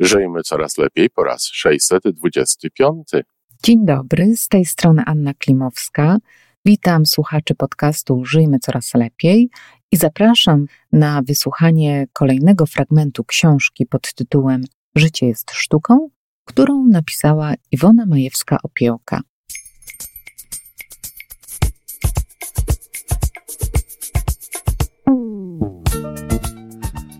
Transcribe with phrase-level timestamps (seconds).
[0.00, 3.08] Żyjmy coraz lepiej po raz 625.
[3.64, 6.18] Dzień dobry, z tej strony Anna Klimowska.
[6.64, 9.50] Witam słuchaczy podcastu Żyjmy coraz lepiej
[9.92, 16.08] i zapraszam na wysłuchanie kolejnego fragmentu książki pod tytułem Życie jest sztuką,
[16.44, 19.20] którą napisała Iwona Majewska-Opiełka.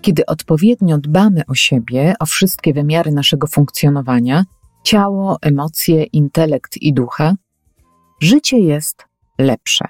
[0.00, 4.44] Kiedy odpowiednio dbamy o siebie, o wszystkie wymiary naszego funkcjonowania
[4.84, 7.34] ciało, emocje, intelekt i ducha
[8.20, 9.04] życie jest
[9.38, 9.84] lepsze.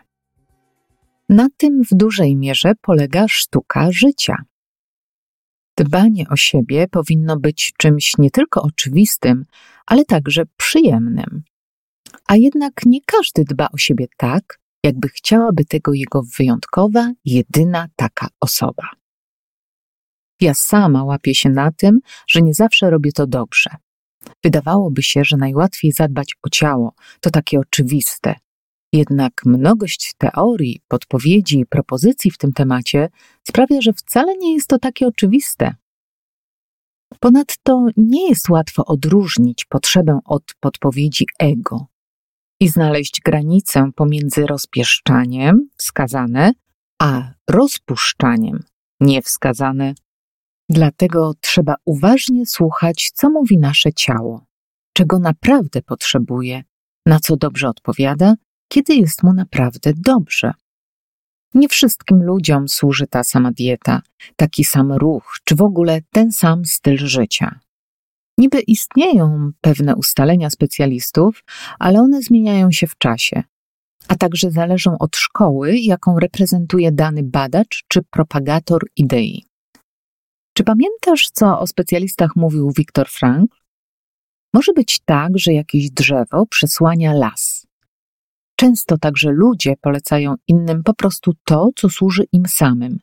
[1.29, 4.37] Na tym w dużej mierze polega sztuka życia.
[5.77, 9.45] Dbanie o siebie powinno być czymś nie tylko oczywistym,
[9.87, 11.43] ale także przyjemnym.
[12.29, 18.29] A jednak nie każdy dba o siebie tak, jakby chciałaby tego jego wyjątkowa, jedyna taka
[18.41, 19.00] osoba.
[20.41, 23.71] Ja sama łapię się na tym, że nie zawsze robię to dobrze.
[24.45, 28.35] Wydawałoby się, że najłatwiej zadbać o ciało, to takie oczywiste.
[28.93, 33.09] Jednak mnogość teorii, podpowiedzi i propozycji w tym temacie
[33.49, 35.75] sprawia, że wcale nie jest to takie oczywiste.
[37.21, 41.87] Ponadto nie jest łatwo odróżnić potrzebę od podpowiedzi ego
[42.61, 46.53] i znaleźć granicę pomiędzy rozpieszczaniem wskazane,
[47.03, 48.63] a rozpuszczaniem
[49.01, 49.95] niewskazane.
[50.73, 54.47] Dlatego trzeba uważnie słuchać, co mówi nasze ciało,
[54.93, 56.65] czego naprawdę potrzebuje,
[57.07, 58.35] na co dobrze odpowiada,
[58.69, 60.53] kiedy jest mu naprawdę dobrze.
[61.55, 64.03] Nie wszystkim ludziom służy ta sama dieta,
[64.37, 67.61] taki sam ruch, czy w ogóle ten sam styl życia.
[68.39, 71.45] Niby istnieją pewne ustalenia specjalistów,
[71.79, 73.43] ale one zmieniają się w czasie,
[74.09, 79.50] a także zależą od szkoły, jaką reprezentuje dany badacz czy propagator idei.
[80.61, 83.57] Czy pamiętasz, co o specjalistach mówił Viktor Frankl?
[84.55, 87.67] Może być tak, że jakieś drzewo przesłania las.
[88.57, 92.99] Często także ludzie polecają innym po prostu to, co służy im samym.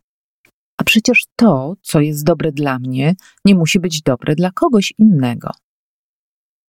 [0.78, 3.16] A przecież to, co jest dobre dla mnie,
[3.46, 5.52] nie musi być dobre dla kogoś innego.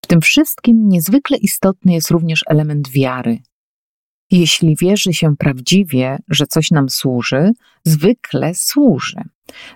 [0.05, 3.39] W tym wszystkim niezwykle istotny jest również element wiary.
[4.31, 7.53] Jeśli wierzy się prawdziwie, że coś nam służy,
[7.85, 9.21] zwykle służy.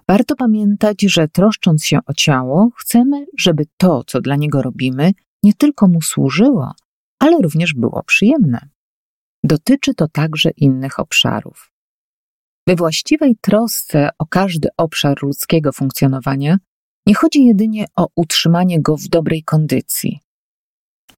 [0.08, 5.54] Warto pamiętać, że troszcząc się o ciało, chcemy, żeby to, co dla niego robimy, nie
[5.54, 6.72] tylko mu służyło,
[7.18, 8.68] ale również było przyjemne.
[9.44, 11.72] Dotyczy to także innych obszarów.
[12.66, 16.56] We właściwej trosce o każdy obszar ludzkiego funkcjonowania
[17.06, 20.20] nie chodzi jedynie o utrzymanie go w dobrej kondycji,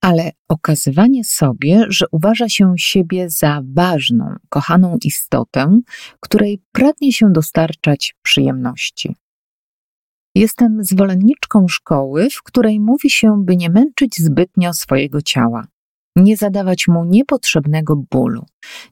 [0.04, 5.80] ale okazywanie sobie, że uważa się siebie za ważną, kochaną istotę,
[6.20, 9.16] której pragnie się dostarczać przyjemności.
[10.34, 15.66] Jestem zwolenniczką szkoły, w której mówi się, by nie męczyć zbytnio swojego ciała,
[16.16, 18.46] nie zadawać mu niepotrzebnego bólu,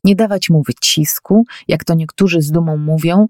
[0.05, 3.27] nie dawać mu wycisku, jak to niektórzy z dumą mówią,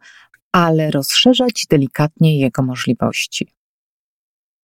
[0.53, 3.49] ale rozszerzać delikatnie jego możliwości.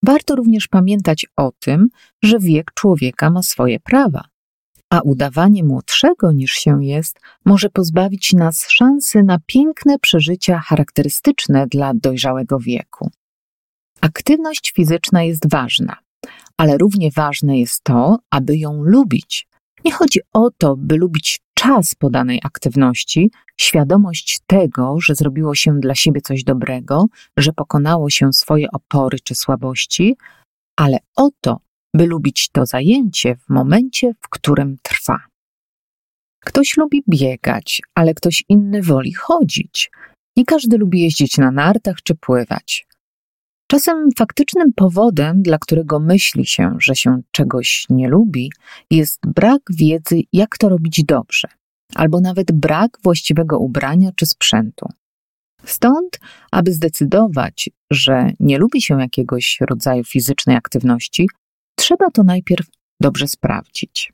[0.03, 1.89] Warto również pamiętać o tym,
[2.23, 4.25] że wiek człowieka ma swoje prawa,
[4.91, 11.93] a udawanie młodszego niż się jest może pozbawić nas szansy na piękne przeżycia charakterystyczne dla
[11.95, 13.11] dojrzałego wieku.
[14.01, 15.97] Aktywność fizyczna jest ważna,
[16.57, 19.48] ale równie ważne jest to, aby ją lubić.
[19.85, 25.95] Nie chodzi o to, by lubić czas podanej aktywności, świadomość tego, że zrobiło się dla
[25.95, 27.07] siebie coś dobrego,
[27.37, 30.17] że pokonało się swoje opory czy słabości,
[30.77, 31.61] ale o to,
[31.95, 35.21] by lubić to zajęcie w momencie, w którym trwa.
[36.45, 39.91] Ktoś lubi biegać, ale ktoś inny woli chodzić.
[40.37, 42.87] Nie każdy lubi jeździć na nartach czy pływać.
[43.71, 48.53] Czasem faktycznym powodem, dla którego myśli się, że się czegoś nie lubi,
[48.91, 51.49] jest brak wiedzy, jak to robić dobrze,
[51.95, 54.89] albo nawet brak właściwego ubrania czy sprzętu.
[55.65, 56.19] Stąd,
[56.51, 61.29] aby zdecydować, że nie lubi się jakiegoś rodzaju fizycznej aktywności,
[61.79, 62.67] trzeba to najpierw
[63.01, 64.13] dobrze sprawdzić.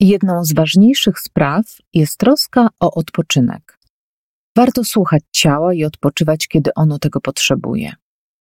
[0.00, 1.64] Jedną z ważniejszych spraw
[1.94, 3.78] jest troska o odpoczynek.
[4.56, 7.92] Warto słuchać ciała i odpoczywać, kiedy ono tego potrzebuje.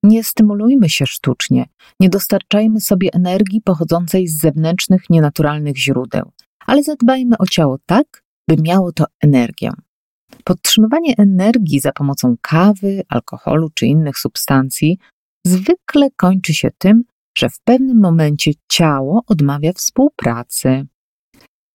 [0.03, 1.67] Nie stymulujmy się sztucznie,
[2.01, 6.33] nie dostarczajmy sobie energii pochodzącej z zewnętrznych, nienaturalnych źródeł,
[6.67, 9.71] ale zadbajmy o ciało tak, by miało to energię.
[10.45, 14.99] Podtrzymywanie energii za pomocą kawy, alkoholu czy innych substancji
[15.47, 17.03] zwykle kończy się tym,
[17.39, 20.87] że w pewnym momencie ciało odmawia współpracy.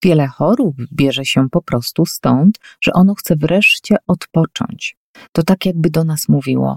[0.03, 4.97] Wiele chorób bierze się po prostu stąd, że ono chce wreszcie odpocząć.
[5.31, 6.75] To tak jakby do nas mówiło: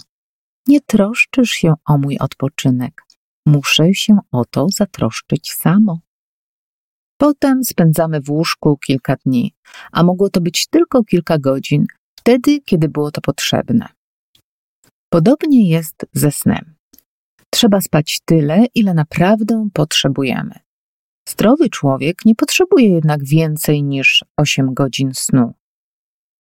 [0.69, 3.03] Nie troszczysz się o mój odpoczynek,
[3.47, 6.01] muszę się o to zatroszczyć samo.
[7.21, 9.55] Potem spędzamy w łóżku kilka dni,
[9.93, 11.85] a mogło to być tylko kilka godzin,
[12.19, 13.89] wtedy, kiedy było to potrzebne.
[15.13, 16.75] Podobnie jest ze snem.
[17.51, 20.55] Trzeba spać tyle, ile naprawdę potrzebujemy.
[21.29, 25.55] Zdrowy człowiek nie potrzebuje jednak więcej niż 8 godzin snu.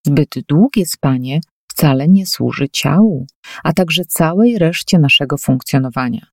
[0.06, 1.40] Zbyt długie spanie
[1.74, 3.26] wcale nie służy ciału,
[3.64, 6.26] a także całej reszcie naszego funkcjonowania.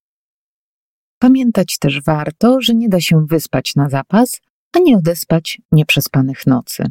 [1.20, 4.42] Pamiętać też warto, że nie da się wyspać na zapas,
[4.76, 6.84] a nie odespać nieprzespanych nocy.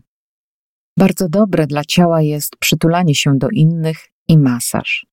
[0.99, 5.06] Bardzo dobre dla ciała jest przytulanie się do innych i masaż.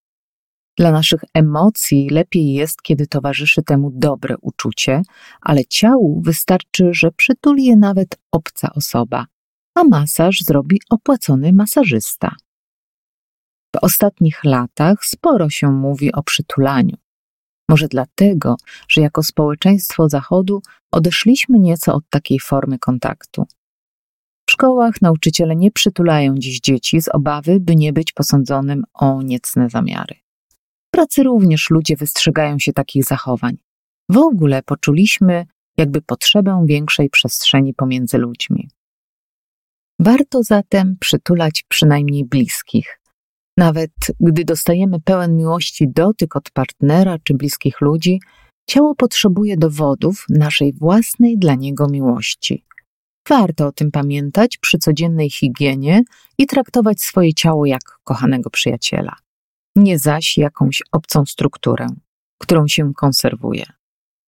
[0.78, 5.02] Dla naszych emocji lepiej jest, kiedy towarzyszy temu dobre uczucie,
[5.42, 9.26] ale ciału wystarczy, że przytuli je nawet obca osoba,
[9.76, 12.36] a masaż zrobi opłacony masażysta.
[13.82, 16.98] Ostatnich latach sporo się mówi o przytulaniu.
[17.70, 18.56] Może dlatego,
[18.90, 23.46] że jako społeczeństwo Zachodu odeszliśmy nieco od takiej formy kontaktu.
[24.50, 29.70] W szkołach nauczyciele nie przytulają dziś dzieci z obawy, by nie być posądzonym o niecne
[29.70, 30.16] zamiary.
[30.88, 33.58] W pracy również ludzie wystrzegają się takich zachowań.
[34.10, 35.46] W ogóle poczuliśmy
[35.78, 38.70] jakby potrzebę większej przestrzeni pomiędzy ludźmi.
[40.00, 43.00] Warto zatem przytulać przynajmniej bliskich,
[43.58, 48.20] nawet gdy dostajemy pełen miłości dotyk od partnera czy bliskich ludzi,
[48.70, 52.66] ciało potrzebuje dowodów naszej własnej dla niego miłości.
[53.30, 56.04] Warto o tym pamiętać przy codziennej higienie
[56.38, 59.16] i traktować swoje ciało jak kochanego przyjaciela,
[59.76, 61.88] nie zaś jakąś obcą strukturę,
[62.42, 63.66] którą się konserwuje.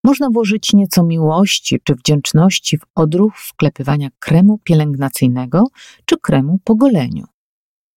[0.04, 5.64] Można włożyć nieco miłości czy wdzięczności w odruch wklepywania kremu pielęgnacyjnego
[6.06, 7.26] czy kremu po goleniu.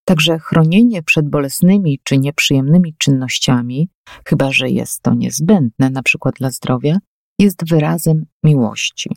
[0.04, 3.88] Także chronienie przed bolesnymi czy nieprzyjemnymi czynnościami,
[4.26, 6.98] chyba że jest to niezbędne, na przykład dla zdrowia,
[7.38, 9.10] jest wyrazem miłości.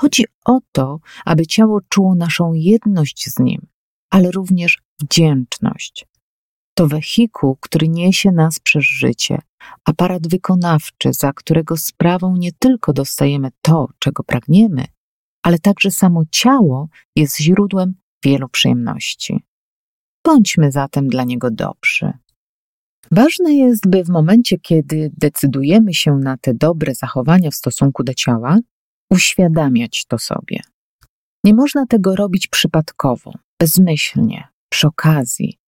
[0.00, 3.66] Chodzi o to, aby ciało czuło naszą jedność z nim,
[4.10, 6.06] ale również wdzięczność.
[6.74, 9.38] To wehikuł, który niesie nas przez życie,
[9.84, 14.84] aparat wykonawczy, za którego sprawą nie tylko dostajemy to, czego pragniemy,
[15.42, 17.94] ale także samo ciało jest źródłem
[18.24, 19.44] wielu przyjemności.
[20.26, 22.12] Bądźmy zatem dla niego dobrzy.
[23.10, 28.14] Ważne jest, by w momencie, kiedy decydujemy się na te dobre zachowania w stosunku do
[28.14, 28.58] ciała,
[29.10, 30.60] uświadamiać to sobie.
[31.44, 35.58] Nie można tego robić przypadkowo, bezmyślnie, przy okazji.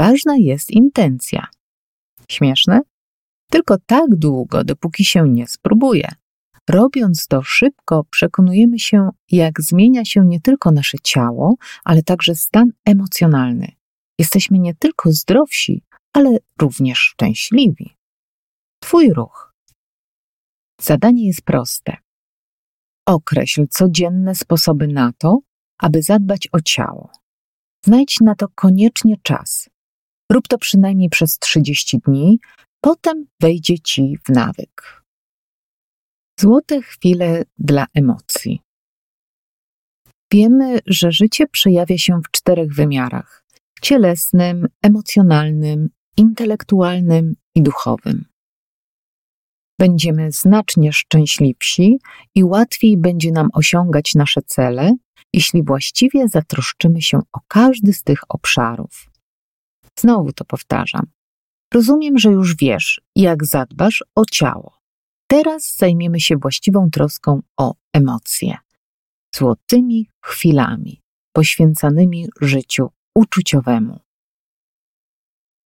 [0.00, 1.46] Ważna jest intencja.
[2.28, 2.80] Śmieszne?
[3.50, 6.08] Tylko tak długo, dopóki się nie spróbuje.
[6.70, 12.72] Robiąc to szybko, przekonujemy się, jak zmienia się nie tylko nasze ciało, ale także stan
[12.84, 13.75] emocjonalny.
[14.18, 15.82] Jesteśmy nie tylko zdrowsi,
[16.12, 17.96] ale również szczęśliwi.
[18.82, 19.52] Twój ruch.
[20.80, 21.96] Zadanie jest proste.
[23.06, 25.38] Określ codzienne sposoby na to,
[25.78, 27.10] aby zadbać o ciało.
[27.84, 29.68] Znajdź na to koniecznie czas.
[30.32, 32.38] Rób to przynajmniej przez 30 dni,
[32.80, 35.02] potem wejdzie ci w nawyk.
[36.40, 38.60] Złote chwile dla emocji.
[40.32, 43.44] Wiemy, że życie przejawia się w czterech wymiarach:
[43.82, 48.24] cielesnym, emocjonalnym, intelektualnym i duchowym.
[49.78, 51.98] Będziemy znacznie szczęśliwsi
[52.34, 54.96] i łatwiej będzie nam osiągać nasze cele,
[55.32, 59.10] jeśli właściwie zatroszczymy się o każdy z tych obszarów.
[59.98, 61.06] Znowu to powtarzam.
[61.74, 64.78] Rozumiem, że już wiesz, jak zadbasz o ciało.
[65.26, 68.56] Teraz zajmiemy się właściwą troską o emocje.
[69.34, 71.02] Złotymi chwilami
[71.32, 74.00] poświęcanymi życiu uczuciowemu.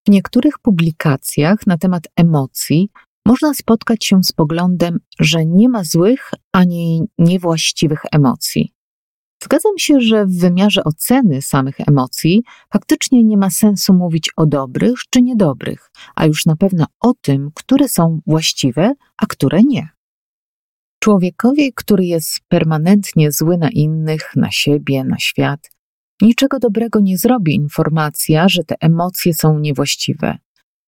[0.07, 2.91] W niektórych publikacjach na temat emocji
[3.27, 8.73] można spotkać się z poglądem, że nie ma złych ani niewłaściwych emocji.
[9.43, 12.43] Zgadzam się, że w wymiarze oceny samych emocji
[12.73, 17.51] faktycznie nie ma sensu mówić o dobrych czy niedobrych, a już na pewno o tym,
[17.55, 19.89] które są właściwe, a które nie.
[21.03, 25.71] Człowiekowi, który jest permanentnie zły na innych, na siebie, na świat,
[26.21, 30.39] niczego dobrego nie zrobi informacja, że te emocje są niewłaściwe.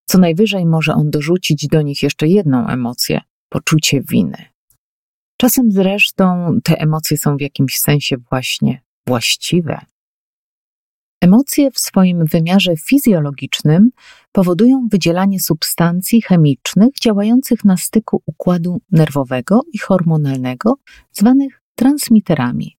[0.07, 4.45] Co najwyżej może on dorzucić do nich jeszcze jedną emocję poczucie winy.
[5.37, 9.81] Czasem zresztą te emocje są w jakimś sensie właśnie właściwe.
[11.21, 13.91] Emocje w swoim wymiarze fizjologicznym
[14.33, 20.75] powodują wydzielanie substancji chemicznych działających na styku układu nerwowego i hormonalnego,
[21.13, 22.77] zwanych transmiterami.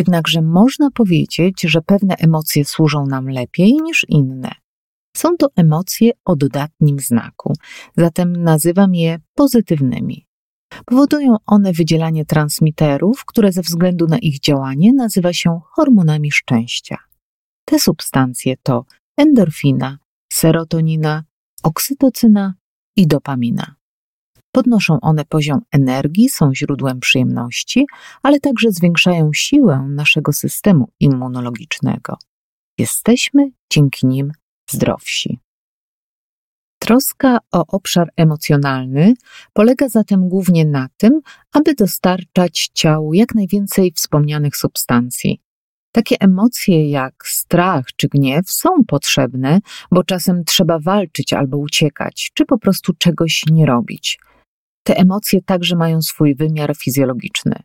[0.00, 4.50] Jednakże można powiedzieć, że pewne emocje służą nam lepiej niż inne.
[5.16, 7.52] Są to emocje o dodatnim znaku,
[7.96, 10.26] zatem nazywam je pozytywnymi.
[10.86, 16.98] Powodują one wydzielanie transmiterów, które ze względu na ich działanie nazywa się hormonami szczęścia.
[17.64, 18.84] Te substancje to
[19.16, 19.98] endorfina,
[20.32, 21.24] serotonina,
[21.62, 22.54] oksytocyna
[22.96, 23.74] i dopamina.
[24.52, 27.86] Podnoszą one poziom energii, są źródłem przyjemności,
[28.22, 32.16] ale także zwiększają siłę naszego systemu immunologicznego.
[32.78, 34.32] Jesteśmy dzięki nim
[34.70, 35.38] zdrowsi.
[36.78, 39.14] Troska o obszar emocjonalny
[39.52, 41.20] polega zatem głównie na tym,
[41.52, 45.40] aby dostarczać ciału jak najwięcej wspomnianych substancji.
[45.92, 52.46] Takie emocje jak strach czy gniew są potrzebne, bo czasem trzeba walczyć albo uciekać, czy
[52.46, 54.18] po prostu czegoś nie robić.
[54.82, 57.62] Te emocje także mają swój wymiar fizjologiczny.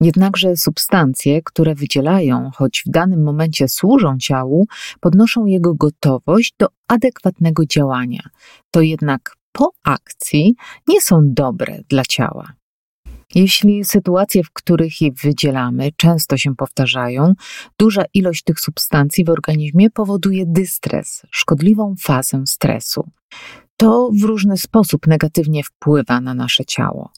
[0.00, 4.66] Jednakże substancje, które wydzielają, choć w danym momencie służą ciału,
[5.00, 8.22] podnoszą jego gotowość do adekwatnego działania.
[8.70, 10.54] To jednak po akcji
[10.88, 12.52] nie są dobre dla ciała.
[13.34, 17.32] Jeśli sytuacje, w których je wydzielamy, często się powtarzają,
[17.78, 23.10] duża ilość tych substancji w organizmie powoduje dystres, szkodliwą fazę stresu.
[23.76, 27.12] To w różny sposób negatywnie wpływa na nasze ciało.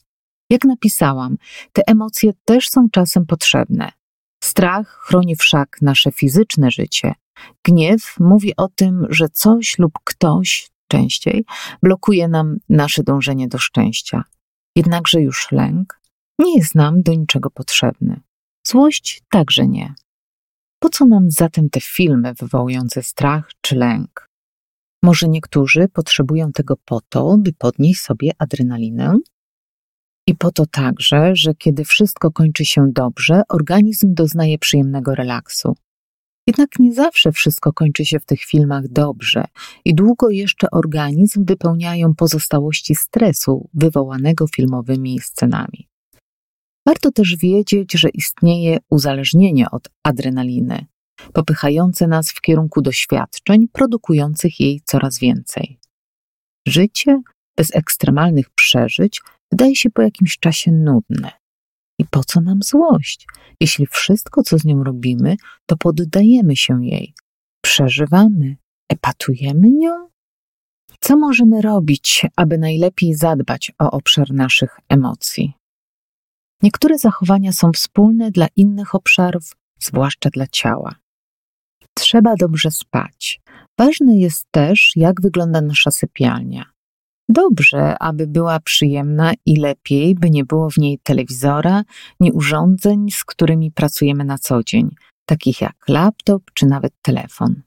[0.49, 1.37] Jak napisałam,
[1.73, 3.91] te emocje też są czasem potrzebne.
[4.43, 7.13] Strach chroni wszak nasze fizyczne życie.
[7.63, 11.45] Gniew mówi o tym, że coś lub ktoś częściej
[11.83, 14.23] blokuje nam nasze dążenie do szczęścia.
[14.75, 16.01] Jednakże już lęk
[16.39, 18.19] nie jest nam do niczego potrzebny.
[18.67, 19.93] Złość także nie.
[20.79, 24.26] Po co nam zatem te filmy wywołujące strach czy lęk?
[25.03, 29.17] Może niektórzy potrzebują tego po to, by podnieść sobie adrenalinę?
[30.27, 35.75] I po to także, że kiedy wszystko kończy się dobrze, organizm doznaje przyjemnego relaksu.
[36.47, 39.45] Jednak nie zawsze wszystko kończy się w tych filmach dobrze
[39.85, 45.87] i długo jeszcze organizm wypełniają pozostałości stresu wywołanego filmowymi scenami.
[46.85, 50.85] Warto też wiedzieć, że istnieje uzależnienie od adrenaliny,
[51.33, 55.79] popychające nas w kierunku doświadczeń, produkujących jej coraz więcej.
[56.67, 57.21] Życie
[57.57, 59.21] bez ekstremalnych przeżyć
[59.51, 61.31] wydaje się po jakimś czasie nudne.
[61.99, 63.27] I po co nam złość,
[63.61, 67.13] jeśli wszystko, co z nią robimy, to poddajemy się jej,
[67.61, 68.57] przeżywamy,
[68.91, 70.07] epatujemy nią?
[70.99, 75.53] Co możemy robić, aby najlepiej zadbać o obszar naszych emocji?
[76.63, 80.95] Niektóre zachowania są wspólne dla innych obszarów, zwłaszcza dla ciała.
[81.97, 83.41] Trzeba dobrze spać.
[83.79, 86.65] Ważne jest też, jak wygląda nasza sypialnia.
[87.29, 91.83] Dobrze, aby była przyjemna i lepiej, by nie było w niej telewizora,
[92.19, 94.89] ni urządzeń, z którymi pracujemy na co dzień,
[95.25, 97.61] takich jak laptop czy nawet telefon.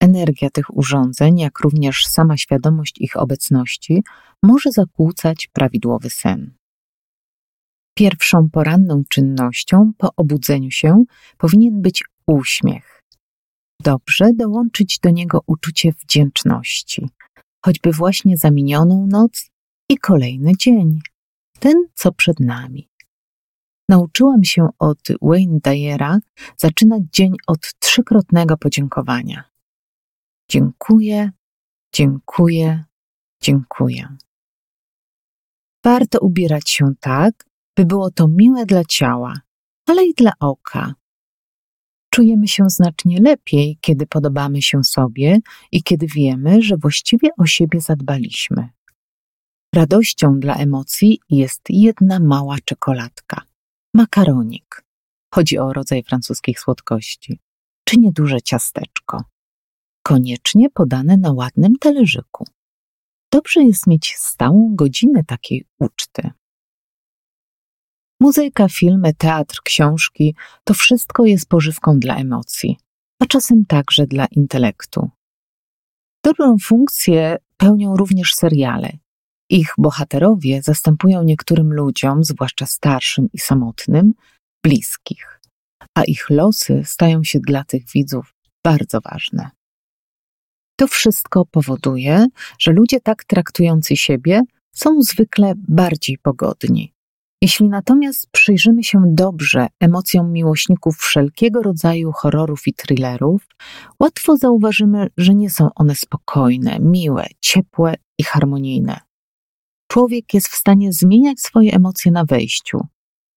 [0.00, 4.04] Energia tych urządzeń, jak również sama świadomość ich obecności,
[4.42, 6.54] może zakłócać prawidłowy sen.
[7.94, 11.04] Pierwszą poranną czynnością po obudzeniu się
[11.38, 12.93] powinien być uśmiech.
[13.84, 17.08] Dobrze dołączyć do niego uczucie wdzięczności,
[17.64, 19.50] choćby właśnie za minioną noc
[19.88, 21.00] i kolejny dzień,
[21.58, 22.88] ten co przed nami.
[23.88, 26.18] Nauczyłam się od Wayne Dyera
[26.56, 29.44] zaczynać dzień od trzykrotnego podziękowania.
[30.50, 31.30] Dziękuję,
[31.94, 32.84] dziękuję,
[33.42, 34.16] dziękuję.
[35.84, 37.44] Warto ubierać się tak,
[37.76, 39.40] by było to miłe dla ciała,
[39.86, 40.94] ale i dla oka.
[42.14, 45.38] Czujemy się znacznie lepiej, kiedy podobamy się sobie
[45.72, 48.68] i kiedy wiemy, że właściwie o siebie zadbaliśmy.
[49.74, 53.42] Radością dla emocji jest jedna mała czekoladka
[53.94, 54.84] makaronik.
[55.34, 57.40] Chodzi o rodzaj francuskich słodkości,
[57.84, 59.24] czy nieduże ciasteczko.
[60.02, 62.44] Koniecznie podane na ładnym talerzyku.
[63.32, 66.30] Dobrze jest mieć stałą godzinę takiej uczty.
[68.24, 72.78] Muzyka, filmy, teatr, książki to wszystko jest pożywką dla emocji,
[73.22, 75.10] a czasem także dla intelektu.
[76.24, 78.92] Dobrą funkcję pełnią również seriale.
[79.50, 84.14] Ich bohaterowie zastępują niektórym ludziom, zwłaszcza starszym i samotnym,
[84.62, 85.40] bliskich,
[85.94, 89.50] a ich losy stają się dla tych widzów bardzo ważne.
[90.78, 92.26] To wszystko powoduje,
[92.58, 94.42] że ludzie tak traktujący siebie
[94.74, 96.93] są zwykle bardziej pogodni.
[97.44, 103.46] Jeśli natomiast przyjrzymy się dobrze emocjom miłośników wszelkiego rodzaju horrorów i thrillerów,
[104.00, 109.00] łatwo zauważymy, że nie są one spokojne, miłe, ciepłe i harmonijne.
[109.88, 112.86] Człowiek jest w stanie zmieniać swoje emocje na wejściu,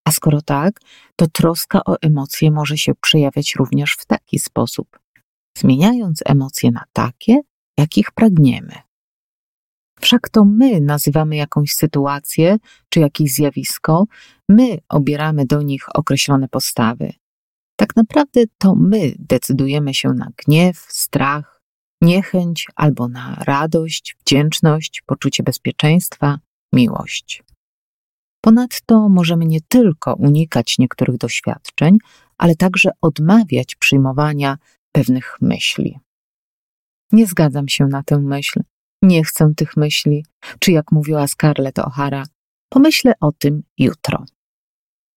[0.06, 0.80] a skoro tak,
[1.16, 5.00] to troska o emocje może się przejawiać również w taki sposób,
[5.58, 7.42] zmieniając emocje na takie,
[7.78, 8.87] jakich pragniemy.
[10.08, 12.58] Wszak to my nazywamy jakąś sytuację
[12.90, 14.06] czy jakieś zjawisko,
[14.50, 17.14] my obieramy do nich określone postawy.
[17.76, 21.62] Tak naprawdę to my decydujemy się na gniew, strach,
[22.02, 26.40] niechęć albo na radość, wdzięczność, poczucie bezpieczeństwa,
[26.74, 27.44] miłość.
[28.42, 31.98] Ponadto możemy nie tylko unikać niektórych doświadczeń,
[32.38, 34.58] ale także odmawiać przyjmowania
[34.92, 36.00] pewnych myśli.
[37.12, 38.60] Nie zgadzam się na tę myśl,
[39.02, 40.26] nie chcę tych myśli,
[40.60, 42.24] czy jak mówiła Scarlett O'Hara,
[42.70, 44.26] pomyślę o tym jutro.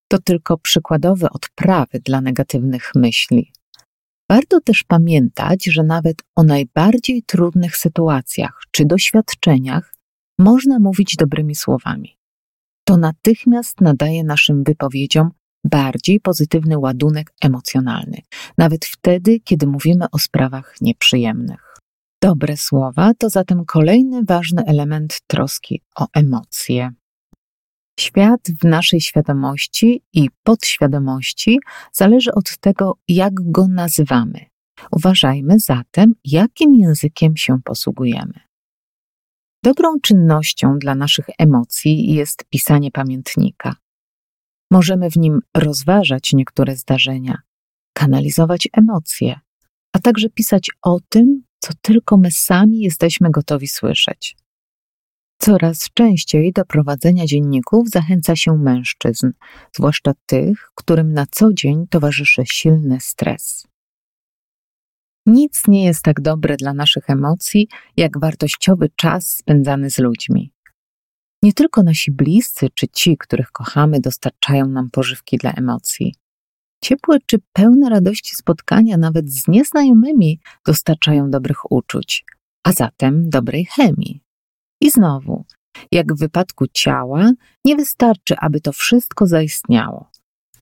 [0.09, 3.53] To tylko przykładowe odprawy dla negatywnych myśli.
[4.31, 9.95] Warto też pamiętać, że nawet o najbardziej trudnych sytuacjach czy doświadczeniach
[10.39, 12.17] można mówić dobrymi słowami.
[12.85, 15.31] To natychmiast nadaje naszym wypowiedziom
[15.65, 18.19] bardziej pozytywny ładunek emocjonalny,
[18.59, 21.70] nawet wtedy, kiedy mówimy o sprawach nieprzyjemnych.
[22.23, 26.91] Dobre słowa to zatem kolejny ważny element troski o emocje.
[28.01, 31.61] Świat w naszej świadomości i podświadomości
[31.93, 34.47] zależy od tego, jak go nazywamy.
[34.93, 38.41] Uważajmy zatem, jakim językiem się posługujemy.
[39.65, 43.77] Dobrą czynnością dla naszych emocji jest pisanie pamiętnika.
[44.71, 47.39] Możemy w nim rozważać niektóre zdarzenia,
[47.93, 49.41] kanalizować emocje,
[49.93, 54.37] a także pisać o tym, co tylko my sami jesteśmy gotowi słyszeć.
[55.39, 59.31] Coraz częściej do prowadzenia dzienników zachęca się mężczyzn,
[59.77, 63.67] zwłaszcza tych, którym na co dzień towarzyszy silny stres.
[65.27, 70.53] Nic nie jest tak dobre dla naszych emocji, jak wartościowy czas spędzany z ludźmi.
[71.43, 76.15] Nie tylko nasi bliscy czy ci, których kochamy, dostarczają nam pożywki dla emocji.
[76.85, 82.25] Ciepłe czy pełne radości spotkania nawet z nieznajomymi dostarczają dobrych uczuć,
[82.65, 84.21] a zatem dobrej chemii.
[84.81, 85.45] I znowu,
[85.93, 87.33] jak w wypadku ciała,
[87.65, 90.11] nie wystarczy, aby to wszystko zaistniało,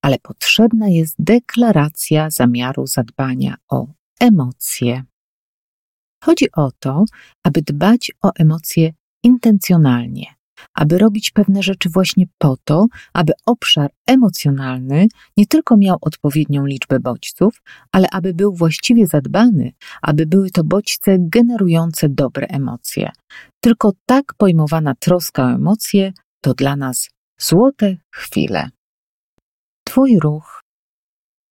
[0.02, 3.87] ale potrzebna jest deklaracja zamiaru zadbania o
[4.20, 5.04] emocje.
[6.24, 7.04] Chodzi o to,
[7.44, 10.38] aby dbać o emocje intencjonalnie,
[10.75, 17.01] aby robić pewne rzeczy właśnie po to, aby obszar emocjonalny nie tylko miał odpowiednią liczbę
[17.01, 23.11] bodźców, ale aby był właściwie zadbany, aby były to bodźce generujące dobre emocje.
[23.61, 28.71] Tylko tak pojmowana troska o emocje to dla nas złote chwile.
[29.85, 30.62] Twój ruch.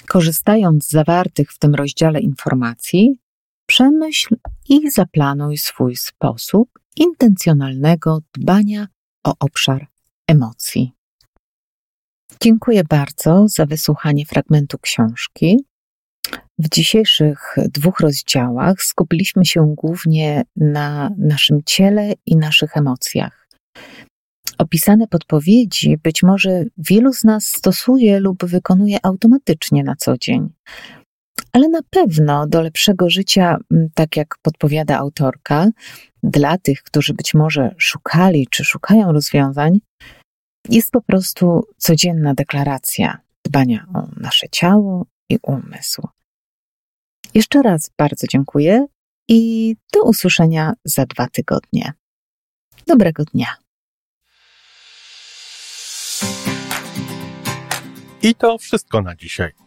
[0.08, 3.20] Korzystając z zawartych w tym rozdziale informacji,
[3.68, 4.36] przemyśl
[4.70, 8.88] i zaplanuj swój sposób intencjonalnego dbania
[9.28, 9.88] o obszar
[10.28, 10.92] emocji.
[12.42, 15.58] Dziękuję bardzo za wysłuchanie fragmentu książki.
[16.60, 23.48] W dzisiejszych dwóch rozdziałach skupiliśmy się głównie na naszym ciele i naszych emocjach.
[24.58, 30.50] Opisane podpowiedzi być może wielu z nas stosuje lub wykonuje automatycznie na co dzień,
[31.58, 33.58] ale na pewno do lepszego życia,
[33.94, 35.70] tak jak podpowiada autorka,
[36.24, 39.80] dla tych, którzy być może szukali czy szukają rozwiązań,
[40.70, 46.08] jest po prostu codzienna deklaracja dbania o nasze ciało i umysł.
[47.34, 48.86] Jeszcze raz bardzo dziękuję
[49.28, 51.94] i do usłyszenia za dwa tygodnie.
[52.88, 53.56] Dobrego dnia.
[58.22, 59.67] I to wszystko na dzisiaj.